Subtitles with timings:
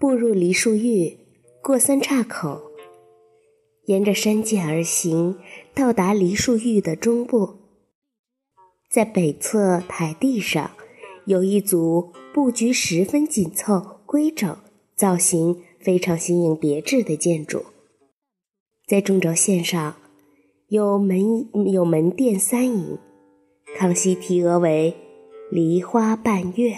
[0.00, 1.18] 步入梨树峪，
[1.62, 2.72] 过三岔口，
[3.84, 5.36] 沿着山涧而行，
[5.74, 7.58] 到达梨树峪的中部。
[8.90, 10.70] 在北侧台地上，
[11.26, 14.56] 有一组布局十分紧凑、规整、
[14.96, 17.66] 造型非常新颖别致的建筑。
[18.86, 19.96] 在中轴线上，
[20.68, 22.98] 有门有门殿三楹，
[23.76, 24.96] 康熙题额为
[25.52, 26.74] “梨花半月”。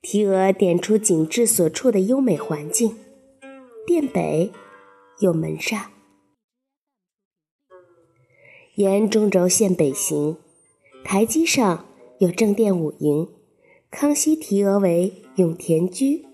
[0.00, 2.96] 题额点出景致所处的优美环境。
[3.84, 4.52] 殿北
[5.18, 5.90] 有门扇。
[8.76, 10.36] 沿中轴线北行，
[11.02, 11.86] 台基上
[12.18, 13.28] 有正殿五楹，
[13.90, 16.26] 康熙题额为“永田居”。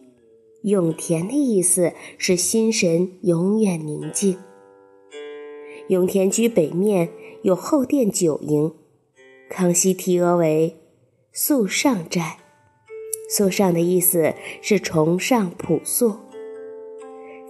[0.64, 4.38] 永田的意思是心神永远宁静。
[5.88, 7.10] 永田居北面
[7.42, 8.74] 有后殿九楹，
[9.48, 10.76] 康熙题额为
[11.32, 12.40] “肃上斋”。
[13.28, 16.16] 素上的意思是崇尚朴素。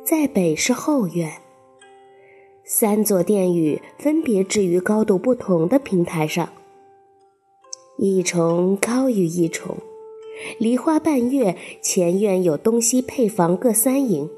[0.05, 1.33] 在北是后院，
[2.63, 6.51] 三座殿宇分别置于高度不同的平台上，
[7.97, 9.77] 一重高于一重。
[10.59, 14.29] 梨花半月前院有东西配房各三楹，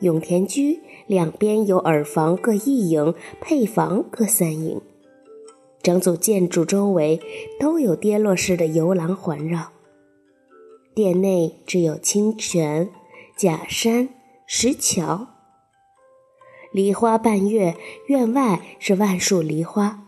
[0.00, 4.80] 永田居两边有耳房各一楹，配房各三楹。
[5.82, 7.20] 整组建筑周围
[7.60, 9.72] 都有跌落式的游廊环绕。
[10.94, 12.88] 殿内置有清泉、
[13.36, 14.10] 假山、
[14.46, 15.26] 石桥。
[16.72, 20.04] 梨花半月，院外是万树梨花。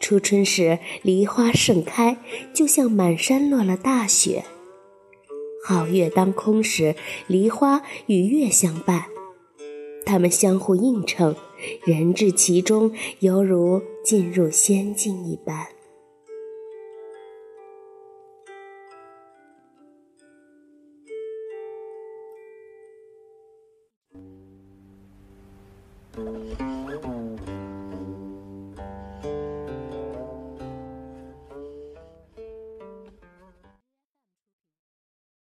[0.00, 2.16] 初春时，梨花盛开，
[2.52, 4.44] 就像满山落了大雪。
[5.68, 6.96] 皓月当空时，
[7.28, 9.04] 梨花与月相伴，
[10.04, 11.36] 它们相互映衬，
[11.84, 15.68] 人至其中，犹如进入仙境一般。